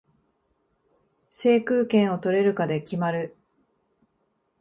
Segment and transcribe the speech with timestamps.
[1.29, 3.37] 制空権を取れるかで決まる